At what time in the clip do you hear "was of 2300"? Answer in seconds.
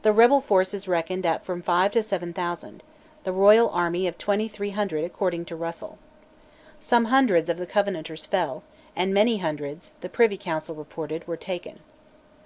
4.04-5.04